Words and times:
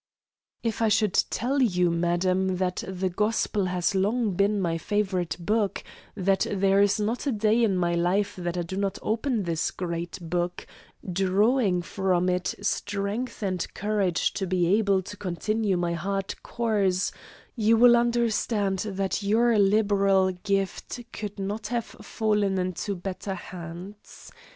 "If 0.63 0.81
I 0.81 0.87
should 0.87 1.13
tell 1.29 1.61
you, 1.61 1.91
madam, 1.91 2.57
that 2.57 2.83
the 2.87 3.07
Gospel 3.11 3.65
has 3.65 3.93
long 3.93 4.31
been 4.33 4.59
my 4.59 4.79
favourite 4.79 5.35
book, 5.39 5.83
that 6.15 6.47
there 6.49 6.81
is 6.81 6.99
not 6.99 7.27
a 7.27 7.31
day 7.31 7.63
in 7.63 7.77
my 7.77 7.93
life 7.93 8.35
that 8.35 8.57
I 8.57 8.63
do 8.63 8.75
not 8.77 8.97
open 9.03 9.43
this 9.43 9.69
great 9.69 10.17
Book, 10.19 10.65
drawing 11.13 11.83
from 11.83 12.29
it 12.29 12.55
strength 12.63 13.43
and 13.43 13.71
courage 13.75 14.33
to 14.33 14.47
be 14.47 14.65
able 14.79 15.03
to 15.03 15.17
continue 15.17 15.77
my 15.77 15.93
hard 15.93 16.41
course 16.41 17.11
you 17.55 17.77
will 17.77 17.95
understand 17.95 18.79
that 18.79 19.21
your 19.21 19.55
liberal 19.59 20.31
gift 20.31 20.99
could 21.13 21.37
not 21.37 21.67
have 21.67 21.85
fallen 21.85 22.57
into 22.57 22.95
better 22.95 23.35
hands. 23.35 24.31